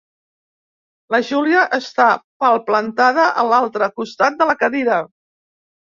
[1.15, 2.07] La Júlia està
[2.45, 4.99] palplantada a l'altre costat de la cadira.